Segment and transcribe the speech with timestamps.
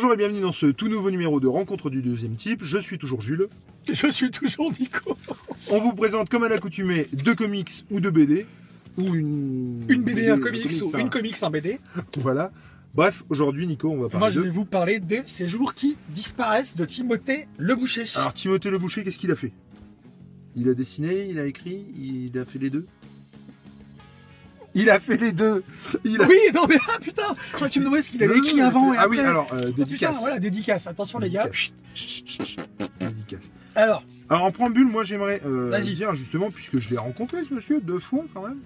[0.00, 2.62] Bonjour et bienvenue dans ce tout nouveau numéro de Rencontre du deuxième type.
[2.62, 3.48] Je suis toujours Jules.
[3.92, 5.18] Je suis toujours Nico.
[5.72, 8.46] On vous présente comme à l'accoutumée deux comics ou deux BD.
[8.96, 11.80] Ou une, Une BD, un comics ou un- une comics, un BD.
[12.16, 12.52] Voilà.
[12.94, 14.44] Bref, aujourd'hui, Nico, on va parler Moi, je de...
[14.44, 18.04] vais vous parler des séjours qui disparaissent de Timothée Le Boucher.
[18.14, 19.50] Alors, Timothée Le Boucher, qu'est-ce qu'il a fait?
[20.54, 22.86] Il a dessiné, il a écrit, il a fait les deux?
[24.74, 25.64] Il a fait les deux
[26.04, 26.26] Il a...
[26.28, 28.60] Oui, non mais ah putain Je crois que tu me demandais ce qu'il avait écrit
[28.60, 29.16] avant et Ah après.
[29.18, 30.20] oui, alors, euh, putain, dédicace.
[30.20, 30.86] voilà, dédicace.
[30.86, 31.48] Attention les gars.
[33.00, 33.50] Dédicace.
[33.74, 37.80] Alors, Alors en préambule, moi j'aimerais euh, dire justement, puisque je l'ai rencontré ce monsieur
[37.80, 38.58] deux fois quand même,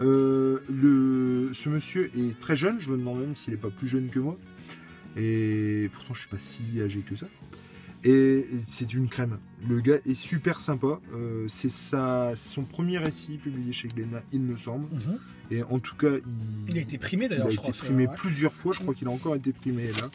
[0.00, 3.86] euh, le, ce monsieur est très jeune, je me demande même s'il n'est pas plus
[3.88, 4.36] jeune que moi,
[5.16, 7.26] et pourtant je suis pas si âgé que ça.
[8.02, 9.38] Et c'est une crème.
[9.68, 11.00] Le gars est super sympa.
[11.14, 14.86] Euh, c'est sa, son premier récit publié chez Glénat, il me semble.
[14.94, 15.18] mhm.
[15.50, 16.08] Et en tout cas,
[16.68, 17.84] il a été primé il d'ailleurs, a je été crois.
[17.84, 18.14] primé ouais.
[18.16, 20.10] plusieurs fois, je crois qu'il a encore été primé là.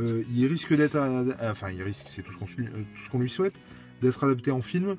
[0.00, 0.96] Euh, il risque d'être,
[1.44, 3.52] enfin il risque, c'est tout ce qu'on su- euh, tout ce qu'on lui souhaite,
[4.00, 4.96] d'être adapté en film.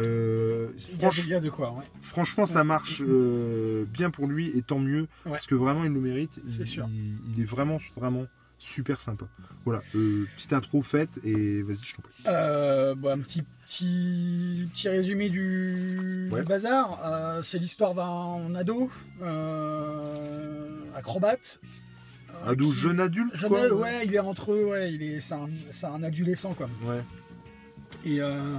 [0.00, 1.82] Euh, Il y a- franch- il y a de quoi, ouais.
[2.02, 5.32] franchement, ça marche euh, bien pour lui et tant mieux Ouais.
[5.32, 6.38] parce que vraiment il le mérite.
[6.46, 6.88] C'est Il, sûr.
[6.92, 8.26] il- il est vraiment, vraiment
[8.58, 9.26] super sympa.
[9.64, 12.12] Voilà, euh, petite intro faite et vas-y, je t'en prie.
[12.26, 16.40] Euh, bon, un petit, petit, petit résumé du, Ouais.
[16.40, 17.00] du bazar.
[17.04, 18.90] Euh, c'est l'histoire d'un ado,
[20.94, 21.60] acrobate.
[22.46, 23.72] Ado, qui- jeune adulte, jeune quoi.
[23.74, 26.68] ouais, il est entre eux, ouais, il est, c'est un, c'est un adolescent, quoi.
[26.84, 27.02] Ouais.
[28.04, 28.58] Et euh,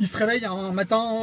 [0.00, 1.22] il se réveille un matin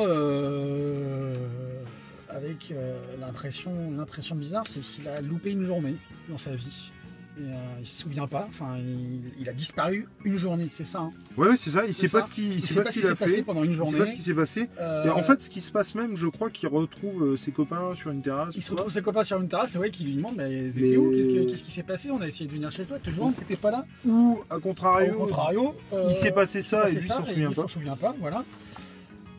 [2.30, 2.74] avec
[3.20, 5.96] l'impression, l'impression bizarre, c'est qu'il a loupé une journée
[6.30, 6.92] dans sa vie.
[7.38, 11.00] Et euh, il se souvient pas, enfin, il, il a disparu une journée, c'est ça.
[11.00, 11.14] hein.
[11.38, 11.86] Ouais, ouais, c'est ça.
[11.86, 13.16] Il sait pas ce qu'il Il sait pas pas ce ce qui qu'il a s'est
[13.16, 13.44] passé fait.
[13.44, 13.92] pendant une Il journée.
[13.94, 14.70] sait pas ce qui s'est passé.
[14.82, 17.52] Euh, Et en fait, ce qui se passe même, je crois qu'il retrouve euh, ses
[17.52, 18.54] copains sur une terrasse.
[18.58, 20.82] il se retrouve ses copains sur une terrasse, c'est vrai qu'il lui demande mais Mais-
[20.82, 22.12] qu'est-ce que- qu'est-ce qui s'est passé?
[22.12, 23.86] On a essayé de venir chez toi, te joindre, t'étais pas là.
[24.06, 27.56] Ou, à contrario, Au contrario, euh, il s'est passé ça et lui s'en souvient pas.
[27.56, 28.44] s'en souvient pas, voilà.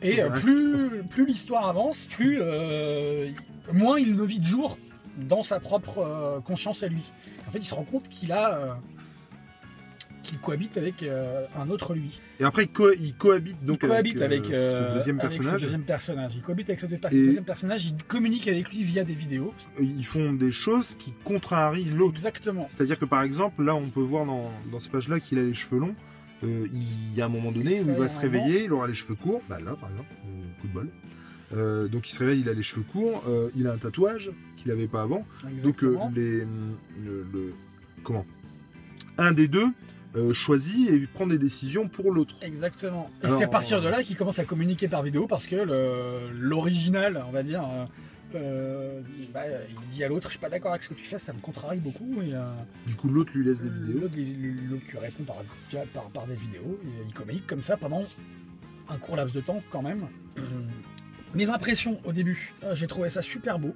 [0.01, 3.29] Et Le euh, plus, plus l'histoire avance, plus euh,
[3.73, 4.79] moins il ne vit de jour
[5.17, 7.03] dans sa propre euh, conscience à lui.
[7.49, 8.73] En fait, il se rend compte qu'il a euh,
[10.23, 12.21] qu'il cohabite avec euh, un autre lui.
[12.39, 15.33] Et après, il, co- il cohabite donc il cohabite avec, avec, euh, ce deuxième avec
[15.33, 15.63] ce personnage.
[15.63, 16.33] deuxième personnage.
[16.37, 17.87] Il cohabite avec ce deuxième personnage.
[17.87, 19.53] Il communique avec lui via des vidéos.
[19.81, 22.15] Ils font des choses qui contrarient l'autre.
[22.15, 22.67] Exactement.
[22.69, 25.55] C'est-à-dire que par exemple, là, on peut voir dans, dans ces pages-là qu'il a les
[25.55, 25.95] cheveux longs.
[26.45, 28.33] Euh, il y a un moment donné où il va se moment.
[28.45, 29.43] réveiller, il aura les cheveux courts.
[29.49, 30.09] Bah là, par exemple,
[30.61, 30.89] coup de bol.
[31.55, 34.31] Euh, donc il se réveille, il a les cheveux courts, euh, il a un tatouage
[34.57, 35.27] qu'il n'avait pas avant.
[35.63, 36.39] Donc euh, les,
[37.05, 37.53] le, le-
[38.05, 38.25] comment?
[39.19, 39.67] Un des deux
[40.17, 42.37] euh, choisit et prend des décisions pour l'autre.
[42.43, 43.11] Exactement.
[43.23, 45.57] Et c'est à partir de là qu'il commence à communiquer par vidéo parce que
[46.39, 47.63] l'original, on va dire,
[48.35, 49.01] euh,
[49.35, 51.33] bah, il dit à l'autre, je suis pas d'accord avec ce que tu fais, ça
[51.35, 52.23] me contrarie beaucoup.
[52.23, 52.41] Et euh,
[52.87, 54.01] Du coup, l'autre lui laisse des vidéos.
[54.01, 55.37] l'autre lui- répond par,
[55.71, 56.79] via- par, par des vidéos.
[56.85, 58.05] Et il communique comme ça pendant
[58.89, 60.07] un court laps de temps quand même.
[61.35, 63.75] Mes impressions au début, euh, j'ai trouvé ça super beau.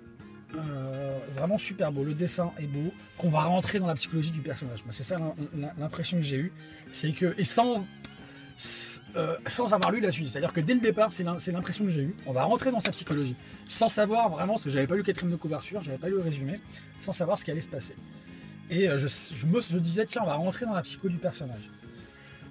[0.54, 4.40] Euh, vraiment super beau, le dessin est beau, qu'on va rentrer dans la psychologie du
[4.40, 4.82] personnage.
[4.90, 6.52] C'est ça l'im- l'im- l'impression que j'ai eue,
[6.92, 7.86] c'est que et sans
[9.16, 11.84] euh, sans avoir lu la suite, c'est-à-dire que dès le départ, c'est l'im- c'est l'impression
[11.84, 12.14] que j'ai eue.
[12.26, 13.34] On va rentrer dans sa psychologie,
[13.68, 16.22] sans savoir vraiment, parce que j'avais pas lu quatrième de couverture, j'avais pas lu le
[16.22, 16.60] résumé,
[16.98, 17.94] sans savoir ce qui allait se passer.
[18.70, 21.70] Et je, me disais tiens, on va rentrer dans la psycho du personnage.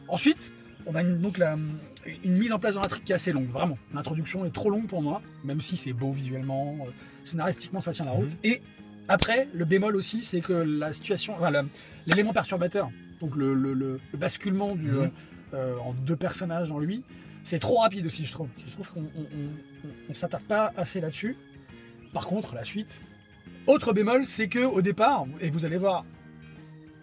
[0.07, 0.51] Ensuite,
[0.85, 1.57] on a donc la-
[2.23, 3.77] une mise en place dans l'intrigue qui est assez longue, vraiment.
[3.93, 6.91] L'introduction est trop longue pour moi, même si c'est beau visuellement, euh,
[7.23, 8.29] scénaristiquement ça tient la route.
[8.31, 8.37] Mhm.
[8.43, 8.61] Et
[9.07, 11.51] après, le bémol aussi, c'est que la situation, enfin,
[12.07, 12.89] l'élément perturbateur,
[13.19, 14.97] donc le, le- le- le basculement du, Mhm.
[14.97, 15.07] euh,
[15.53, 17.03] euh, en deux personnages en lui,
[17.43, 18.49] c'est trop rapide aussi, je trouve.
[18.67, 21.37] Je trouve qu'on on, on- on s'attarde pas assez là-dessus.
[22.13, 23.01] Par contre, la suite.
[23.67, 26.05] Autre bémol, c'est que au départ, et vous allez voir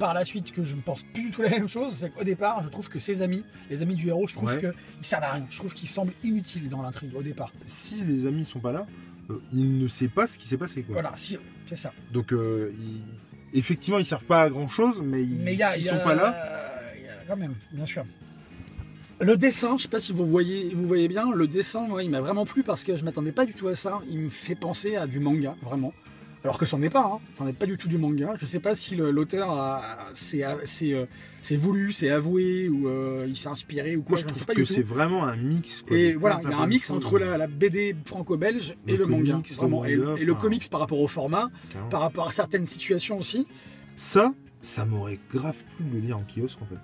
[0.02, 2.25] par la suite que je ne pense plus du tout la même chose, c'est qu'au
[2.25, 4.58] départ, je trouve que ses amis, les amis du héros, je trouve Ouais.
[4.60, 4.72] qu'ils
[5.06, 5.46] servent à rien.
[5.49, 7.52] Je trouve qu'ils semblent inutiles dans l'intrigue au départ.
[7.66, 8.87] Si les amis sont pas là,
[9.31, 10.82] euh, il ne sait pas ce qui s'est passé.
[10.82, 10.94] Quoi.
[10.94, 11.38] Voilà, si,
[11.69, 11.93] c'est ça.
[12.12, 12.72] Donc, euh,
[13.52, 15.38] effectivement, ils servent pas à grand chose, mais, ils-
[15.84, 18.04] sont pas là, y a quand même, bien sûr.
[19.20, 22.10] Le dessin, je sais pas si vous voyez, vous voyez bien, le dessin, moi, il
[22.10, 24.00] m'a vraiment plu parce que je m'attendais pas du tout à ça.
[24.10, 25.93] Il me fait penser à du manga, vraiment.
[26.44, 27.21] Alors que c'en est pas, hein.
[27.39, 28.35] c'en est pas du tout du manga.
[28.37, 29.81] Je sais pas si l'auteur
[30.15, 31.06] c'est euh,
[31.53, 34.11] voulu, c'est avoué ou euh, il s'est inspiré ou quoi.
[34.12, 34.73] moi, je je ne sais pas que du tout.
[34.73, 35.83] c'est vraiment un mix.
[35.83, 39.06] quoi, Et voilà, il y a un mix entre la, la BD franco-belge et le
[39.06, 39.85] manga, comics, le vraiment.
[39.85, 41.89] Et, manga, et le comics par rapport au format, Carrément.
[41.91, 43.47] par rapport à certaines situations aussi.
[43.95, 46.81] Ça, ça m'aurait grave plu de le lire en kiosque en fait.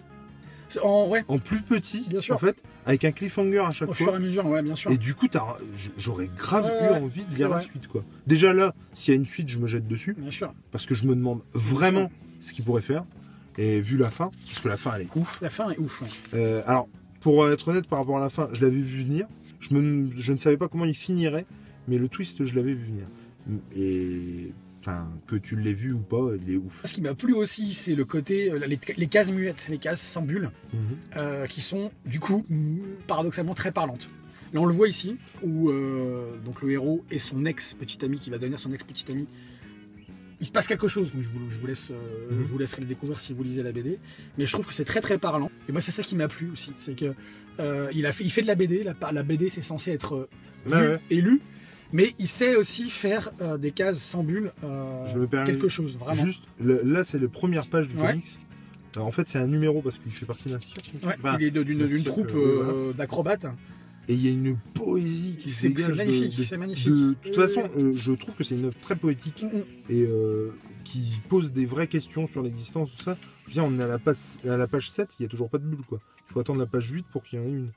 [0.83, 2.35] En, ouais, En plus petit, Bien sûr.
[2.35, 4.17] en fait, avec un cliffhanger à chaque au fur et fois.
[4.17, 4.91] à mesure, ouais, bien sûr.
[4.91, 5.27] Et du coup,
[5.97, 7.87] j'aurais grave Ouais, eu ouais, envie de lire la suite.
[7.89, 8.05] quoi.
[8.27, 10.15] Déjà là, s'il y a une suite, je me jette dessus.
[10.19, 10.53] Bien sûr.
[10.73, 12.11] Parce que je me demande vraiment
[12.41, 13.05] ce qu'il pourrait faire.
[13.57, 15.41] Et vu la fin, parce que la fin elle est ouf.
[15.43, 16.03] La fin est ouf.
[16.35, 16.89] Euh, alors,
[17.21, 19.27] pour être honnête par rapport à la fin, je l'avais vu venir.
[19.59, 21.45] Je, me- je ne savais pas comment il finirait,
[21.89, 23.07] mais le twist, je l'avais vu venir.
[23.75, 24.53] Et
[24.89, 26.81] enfin, que tu l'aies vu ou pas, il est ouf.
[26.85, 30.01] Ce qui m'a plu aussi, c'est le côté, euh, les, les cases muettes, les cases
[30.01, 30.81] sans bulles, Mhm.
[31.17, 32.45] euh, qui sont du coup
[33.07, 34.09] paradoxalement très parlantes.
[34.53, 38.19] Là, on le voit ici, où euh, donc le héros et son ex petit ami,
[38.19, 39.27] qui va devenir son ex petit ami,
[40.41, 41.13] il se passe quelque chose.
[41.13, 42.47] Donc je vous, je vous laisse, euh, Mhm.
[42.47, 43.99] je vous laisserai le découvrir si vous lisez la BD.
[44.39, 45.51] Mais je trouve que c'est très très parlant.
[45.69, 47.13] Et moi, c'est ça qui m'a plu aussi, c'est que
[47.61, 48.85] euh, il a fait, il fait de la BD.
[48.85, 50.29] La, la BD, c'est censé être
[50.65, 51.01] vu Ouais, ouais.
[51.11, 51.41] et lu.
[51.93, 55.69] Mais il sait aussi faire euh, des cases sans bulles, euh, Je me permets quelque
[55.69, 56.25] chose, vraiment.
[56.25, 58.09] Juste, le- là, c'est la première page du Ouais.
[58.13, 58.39] comics.
[58.95, 60.91] Alors, en fait, c'est un numéro parce qu'il fait partie d'un cirque.
[61.03, 63.47] Ouais, Enfin, il est de- d'une troupe euh, d'acrobates.
[64.11, 65.87] Et il y a une poésie qui se C'est dégage.
[65.87, 66.89] c'est de- magnifique, de- c'est magnifique.
[66.89, 69.63] de, de toute façon, euh, je trouve que c'est une œuvre très poétique Mm, mm.
[69.91, 70.51] et euh,
[70.85, 73.17] qui pose des vraies questions sur l'existence, tout ça.
[73.45, 74.17] Je veux dire, on est à la, page,
[74.49, 75.99] à la page 7, il n'y a toujours pas de bulle, quoi.
[76.29, 77.71] Il faut attendre la page 8 pour qu'il y en ait une.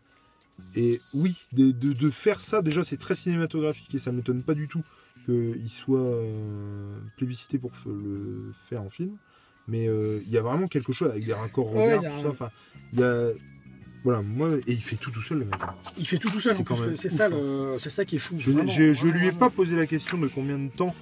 [0.75, 4.53] Et oui, de, de- de faire ça, déjà, c'est très cinématographique et ça m'étonne pas
[4.53, 4.81] du tout
[5.25, 9.17] qu'il soit euh, plébiscité pour le faire en film.
[9.67, 12.29] Mais euh, il y a vraiment quelque chose avec des raccords regards, tout un- ça.
[12.29, 12.49] Enfin,
[12.93, 13.27] il y a.
[14.03, 15.53] Voilà, moi, et il fait tout tout seul, le mec.
[15.99, 16.55] Il fait tout tout seul
[16.95, 17.29] C'est ça, hein.
[17.29, 18.35] le- c'est ça qui est fou.
[18.39, 19.39] Je, vraiment, je- je vraiment, lui ai vraiment.
[19.39, 20.95] pas posé la question de combien de temps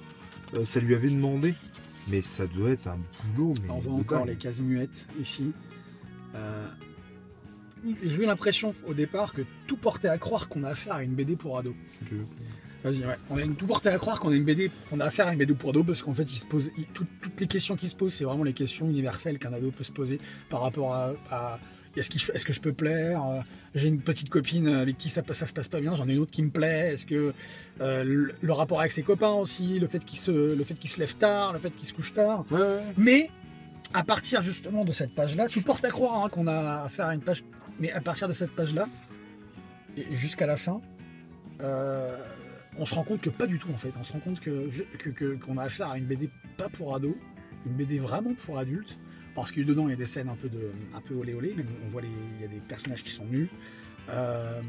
[0.52, 1.54] euh, ça lui avait demandé,
[2.08, 2.98] mais ça doit être un
[3.34, 3.54] boulot.
[3.62, 4.28] Mais On voit encore dingue.
[4.28, 5.52] les cases muettes ici.
[8.02, 11.12] J'ai eu l'impression au départ que tout portait à croire qu'on a affaire à une
[11.14, 11.74] BD pour ados.
[12.08, 12.14] Que-
[12.82, 13.16] Vas-y, ouais.
[13.28, 15.38] On a tout porté à croire qu'on a une BD, on a affaire à une
[15.38, 17.88] BD pour ado parce qu'en fait, il se pose, il- tout- toutes les questions qui
[17.90, 20.18] se posent, c'est vraiment les questions universelles qu'un ado peut se poser
[20.48, 21.58] par rapport à, à-
[21.96, 22.08] est-ce,
[22.44, 23.40] que je peux plaire Euh,
[23.74, 26.20] J'ai une petite copine avec qui ça, ça se passe pas bien, j'en ai une
[26.20, 26.92] autre qui me plaît.
[26.94, 27.34] Est-ce que
[27.82, 30.88] euh, le, le rapport avec ses copains aussi, le fait qu'il se, le fait qu'il
[30.88, 32.46] se lève tard, le fait qu'il se couche tard.
[32.50, 32.82] Ouais, ouais.
[32.96, 33.30] Mais
[33.92, 37.14] à partir justement de cette page-là, tout porte à croire hein, qu'on a affaire à
[37.14, 37.42] une page.
[37.80, 38.86] Mais à partir de cette page-là,
[40.12, 40.80] jusqu'à la fin,
[41.60, 42.16] euh,
[42.78, 43.92] on se rend compte que pas du tout en fait.
[43.98, 44.68] On se rend compte que
[44.98, 47.14] que- que- qu'on a affaire à une BD pas pour ados,
[47.66, 48.98] une BD vraiment pour adultes.
[49.34, 51.54] Parce que dedans il y a des scènes un peu de un peu olé olé,
[51.54, 53.48] même on voit les, il y a des personnages qui sont nus.
[54.10, 54.60] Euh,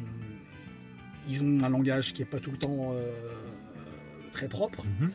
[1.28, 3.12] ils ont un langage qui est pas tout le temps euh,
[4.32, 5.12] très propre Mhm.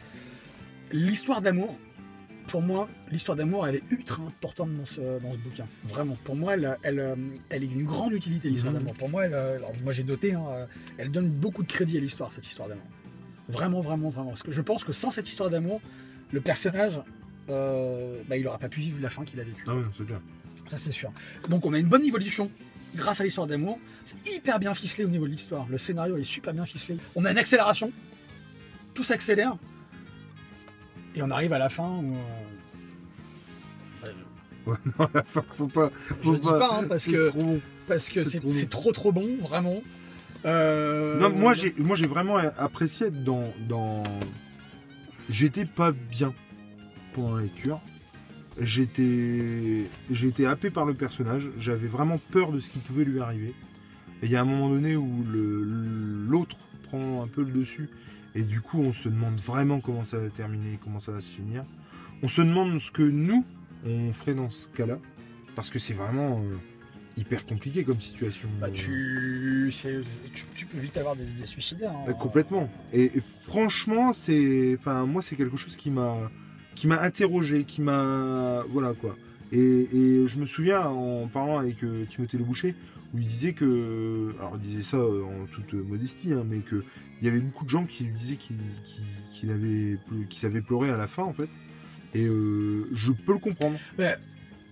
[0.92, 1.76] l'histoire d'amour,
[2.48, 5.66] pour moi, l'histoire d'amour, elle est ultra importante dans ce, dans ce bouquin.
[5.84, 6.16] Vraiment.
[6.25, 7.14] Pour moi, elle, elle, euh,
[7.50, 8.78] elle est d'une grande utilité, l'histoire Mhm.
[8.81, 8.94] d'amour.
[8.94, 10.66] Pour moi, elle, euh, alors, moi j'ai noté, hein, euh,
[10.98, 12.84] elle donne beaucoup de crédit à l'histoire, cette histoire d'amour.
[13.48, 14.31] Vraiment, vraiment, vraiment.
[14.31, 15.81] Parce que je pense que sans cette histoire d'amour,
[16.32, 17.00] le personnage,
[17.48, 19.64] euh, bah, il n'aurait pas pu vivre la fin qu'il a vécue.
[19.69, 20.20] Ah ouais, c'est clair.
[20.66, 21.12] Ça, c'est sûr.
[21.49, 22.50] Donc, on a une bonne évolution
[22.96, 23.78] grâce à l'histoire d'amour.
[24.04, 25.66] C'est hyper bien ficelé au niveau de l'histoire.
[25.69, 26.99] Le scénario est super bien ficelé.
[27.14, 27.92] On a une accélération.
[28.94, 29.56] Tout s'accélère.
[31.16, 32.14] Et on arrive à la fin où.
[32.14, 34.08] euh,
[34.66, 35.90] Ouais, non, à la fin, faut pas.
[36.08, 37.60] Je Faut dis pas, hein, parce que- trop bon.
[37.86, 39.80] parce que C'est trop trop trop bon, vraiment.
[40.44, 44.02] Euh, Non, moi j'ai, moi j'ai vraiment apprécié être dans, dans.
[45.30, 46.34] J'étais pas bien
[47.12, 47.80] pendant la lecture.
[48.61, 51.50] J'étais, j'étais happé par le personnage.
[51.58, 53.54] J'avais vraiment peur de ce qui pouvait lui arriver.
[54.23, 55.25] Et il y a un moment donné où
[56.28, 57.88] l'autre prend un peu le dessus.
[58.37, 61.31] Et du coup, on se demande vraiment comment ça va terminer, comment ça va se
[61.31, 61.64] finir.
[62.23, 63.45] On se demande ce que nous,
[63.85, 64.99] on ferait dans ce cas-là.
[65.55, 66.57] Parce que c'est vraiment euh,
[67.16, 68.47] hyper compliqué comme situation.
[68.61, 71.93] Bah, tu, tu, tu peux vite avoir des idées suicidaires.
[71.93, 72.05] hein.
[72.09, 72.69] Euh, complètement.
[72.93, 76.14] Et, et franchement, c'est, enfin, moi, c'est quelque chose qui m'a,
[76.75, 79.16] qui m'a interrogé, qui m'a, voilà quoi.
[79.50, 82.75] Et, et je me souviens en parlant avec euh, Timothée Le Boucher,
[83.14, 86.84] où il disait que, alors il disait ça euh, en toute modestie, hein, mais que
[87.20, 88.56] il y avait beaucoup de gens qui lui disaient qu'il,
[89.32, 89.96] qu'il avait,
[90.30, 91.48] savait pleurer à la fin en fait.
[92.14, 93.78] Et euh, je peux le comprendre.
[93.98, 94.12] Bah,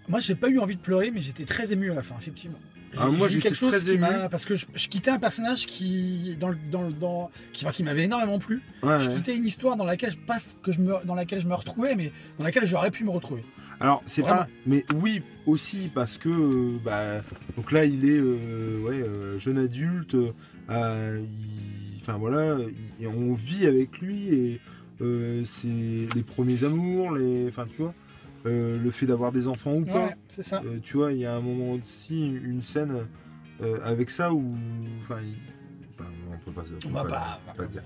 [0.08, 2.58] moi, j'ai pas eu envie de pleurer, mais j'étais très ému à la fin, effectivement.
[2.92, 4.28] J'ai Ah, moi, j'ai quelque chose très qui m'a.
[4.28, 6.36] Parce que je, je quittais un personnage qui.
[6.38, 8.60] Dans, le- dans, qui, enfin, qui m'avait énormément plu.
[8.82, 9.16] Ouais, Je ouais.
[9.16, 11.94] quittais une histoire dans laquelle, je- pas que je me, dans laquelle je me retrouvais,
[11.96, 13.44] mais dans laquelle j'aurais pu me retrouver.
[13.84, 14.48] Alors, c'est pas.
[14.66, 16.28] Mais oui, aussi parce que.
[16.28, 17.22] euh, bah,
[17.56, 20.16] donc là, il est euh, ouais, euh, jeune adulte.
[20.70, 22.56] euh, il- Enfin voilà,
[23.00, 24.60] il- on vit avec lui et
[25.00, 25.68] euh, c'est
[26.14, 27.46] les premiers amours, les.
[27.48, 27.94] Enfin, tu vois,
[28.44, 30.06] euh, le fait d'avoir des enfants ou pas.
[30.06, 30.60] Ouais, c'est ça.
[30.66, 33.06] Euh, tu vois, il y a un moment aussi, une scène
[33.62, 34.54] euh, avec ça où.
[35.02, 35.36] Enfin, il-
[35.98, 36.64] enfin, on peut pas.
[36.86, 37.82] On va pas, on peut pas dire.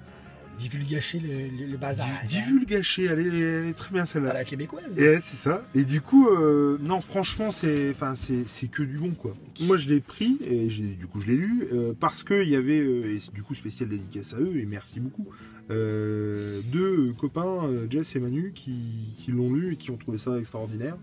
[0.59, 1.29] Divulgacher le,
[1.65, 2.07] le, le bazar.
[2.27, 4.31] Di- Divulgacher, elle est, elle est très bien celle-là.
[4.31, 4.99] À la québécoise.
[4.99, 5.63] Et c'est ça.
[5.75, 9.37] Et du coup, euh, non, franchement, c'est, enfin, c'est, c'est que du bon, quoi.
[9.63, 12.49] Moi, je l'ai pris et j'ai, du coup, je l'ai lu euh, parce que il
[12.49, 15.27] y avait, euh, et c'est du coup spécial dédicace à eux et merci beaucoup,
[15.71, 18.75] euh, deux copains, Jess et Manu, qui,
[19.19, 20.97] qui l'ont lu et qui ont trouvé ça extraordinaire.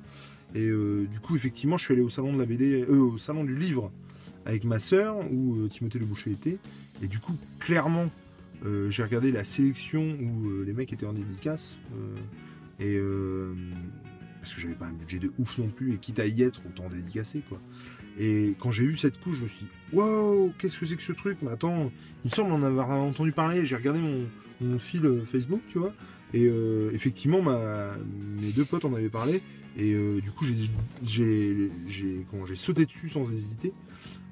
[0.53, 3.43] Et du coup, effectivement, je suis allé au salon de la BD, euh, au salon
[3.43, 3.91] du livre
[4.45, 6.57] avec ma sœur où Timothée Le Boucher était.
[7.03, 8.05] Et du coup, clairement,
[8.65, 11.75] euh, j'ai regardé la sélection où euh, les mecs étaient en dédicace.
[11.93, 12.15] euh,
[12.79, 12.99] et
[14.39, 16.61] parce que j'avais pas un budget de ouf non plus, et quitte à y être,
[16.67, 17.59] autant dédicacé quoi.
[18.19, 21.01] Et quand j'ai eu cette couche, je me suis dit, wow, qu'est-ce que c'est que
[21.01, 21.39] ce truc?
[21.41, 21.91] Mais attends,
[22.23, 23.65] il me semble en avoir entendu parler.
[23.65, 23.99] J'ai regardé
[24.61, 25.93] mon, fil Facebook, tu vois.
[26.33, 26.49] Et
[26.93, 29.41] effectivement, mes deux potes en avaient parlé.
[29.77, 30.45] Et du coup,
[31.03, 31.71] j'ai
[32.55, 33.73] sauté dessus sans hésiter.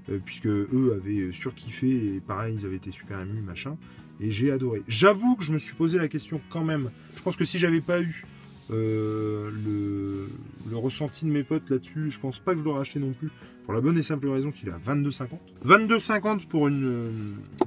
[0.09, 3.77] Euh, puisque eux avaient surkiffé et pareil, ils avaient été super émus, machin.
[4.19, 4.83] Et j'ai adoré.
[4.87, 6.91] J'avoue que je me suis posé la question quand même.
[7.15, 8.25] Je pense que si j'avais pas eu
[8.71, 13.13] euh, le, ressenti de mes potes là-dessus, je pense pas que je l'aurais acheté non
[13.13, 13.29] plus.
[13.65, 15.27] Pour la bonne et simple raison qu'il est à 22,50.
[15.65, 17.11] 22,50 pour euh,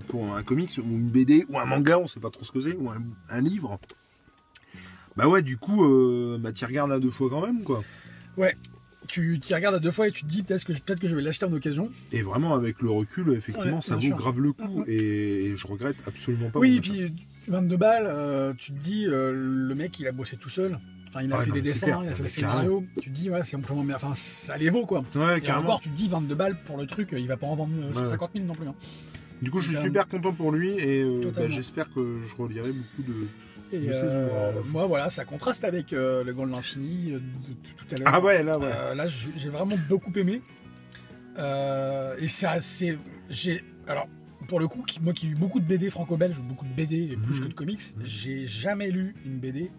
[0.08, 2.60] pour un comics ou une BD ou un manga, on sait pas trop ce que
[2.60, 3.78] c'est, ou un, livre.
[5.16, 7.82] Bah ouais, du coup, euh, bah t'y regardes à deux fois quand même, quoi.
[9.06, 11.08] Tu t'y regardes à deux fois et tu te dis peut-être que, je- peut-être que
[11.08, 11.90] je vais l'acheter en occasion.
[12.12, 14.16] Et vraiment, avec le recul, effectivement, Ouais, ça vaut sûr.
[14.16, 14.84] grave le coup.
[14.86, 16.58] Et, je regrette absolument pas.
[16.58, 17.12] oui, et puis
[17.48, 20.78] 22 balles, euh, tu te dis, euh, le mec il a bossé tout seul.
[21.08, 22.00] Enfin, il a Ah fait non, les dessins, clair.
[22.02, 22.84] il a fait Mais le scénario.
[23.00, 23.96] Tu te dis, ouais, c'est amplement bien.
[23.96, 25.04] Enfin, ça les vaut quoi.
[25.14, 25.68] Ouais, Et carrément.
[25.68, 27.94] encore, tu te dis 22 balles pour le truc, il va pas en vendre euh,
[27.94, 28.66] 150 000 non plus.
[28.68, 28.74] hein.
[29.42, 32.72] Du coup, je suis super content pour lui et euh, bah, j'espère que je relirai
[32.72, 33.26] beaucoup de.
[33.72, 37.74] Et euh, moi, voilà, ça contraste avec euh, le Gant de l'Infini euh, de, de
[37.76, 38.08] tout à l'heure.
[38.14, 38.94] Ah ouais, là, ouais.
[38.94, 40.40] Là, j'ai vraiment beaucoup aimé.
[42.18, 42.98] Et c'est assez.
[43.28, 43.64] J'ai.
[43.88, 44.08] Alors,
[44.48, 47.10] pour le coup, moi qui ai lu beaucoup de BD franco-belges, ou beaucoup de BD
[47.12, 47.44] et plus Mhm.
[47.44, 48.06] que de comics, Mhm.
[48.06, 49.70] j'ai jamais lu une BD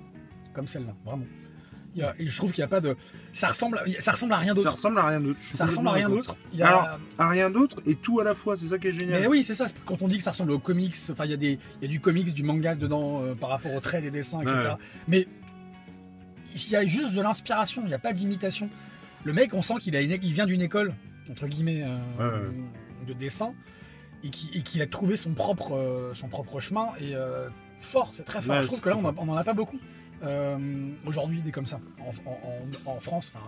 [0.53, 1.25] comme celle-là, vraiment.
[1.97, 2.95] Y a- et je trouve qu'il n'y a pas de.
[3.31, 4.71] Ça ressemble, à- ça ressemble à rien Ça d'autre.
[4.71, 5.39] ressemble à rien d'autre.
[5.51, 6.37] Ça ressemble à rien d'autre.
[6.61, 9.19] A- Alors, À rien d'autre et tout à la fois, c'est ça qui est génial.
[9.21, 9.65] mais oui, c'est ça.
[9.85, 11.87] Quand on dit que ça ressemble aux comics, enfin, il y, a des- y a
[11.87, 14.57] du comics, du manga dedans euh, par rapport aux traits des dessins, etc.
[14.57, 14.69] Ouais.
[15.07, 15.27] Mais
[16.55, 18.69] il y a juste de l'inspiration, il n'y a pas d'imitation.
[19.23, 20.93] Le mec, on sent qu'il a une- il vient d'une école,
[21.31, 23.07] entre guillemets, euh, Ouais, ouais.
[23.07, 23.53] de dessin,
[24.23, 27.13] et qui- et qu'il a trouvé son propre, euh, son propre chemin, et
[27.79, 28.61] fort, c'est très fort.
[28.61, 29.79] Je trouve que là, on n'en a pas beaucoup
[30.23, 30.57] euh,
[31.05, 33.31] aujourd'hui, des comme ça, en, en- en- en France.
[33.35, 33.39] euh,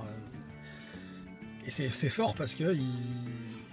[1.65, 2.81] et c'est fort parce que il-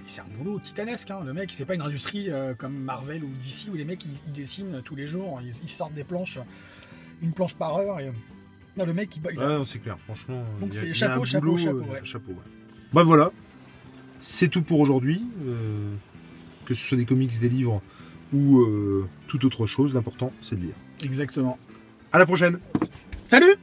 [0.07, 1.11] c'est un boulot titanesque.
[1.11, 1.21] hein.
[1.25, 4.11] Le mec, c'est pas une industrie euh, comme Marvel ou DC où les mecs ils,
[4.27, 6.39] ils dessinent tous les jours, ils, ils sortent des planches,
[7.23, 7.99] une planche par heure.
[8.01, 8.13] Et...
[8.77, 10.45] Non, le mec, il, il- non, c'est clair, franchement.
[10.61, 12.01] Donc il a- c'est il a chapeau, chapeau, chapeau, ouais.
[12.05, 12.37] chapeau, ouais.
[12.93, 13.31] Bah voilà,
[14.21, 15.23] c'est tout pour aujourd'hui.
[15.47, 15.95] euh,
[16.67, 17.81] que ce soit des comics, des livres
[18.33, 20.75] ou euh, toute autre chose, l'important c'est de lire.
[21.05, 21.59] Exactement.
[22.17, 22.59] À la prochaine.
[23.27, 23.57] Salut